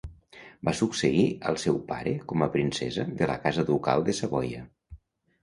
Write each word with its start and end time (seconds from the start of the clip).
Va 0.69 0.71
succeir 0.77 1.25
al 1.51 1.59
seu 1.63 1.77
pare 1.91 2.13
com 2.33 2.47
a 2.47 2.49
princesa 2.57 3.07
de 3.21 3.29
la 3.33 3.37
casa 3.45 3.67
ducal 3.71 4.09
de 4.11 4.19
Savoia. 4.23 4.65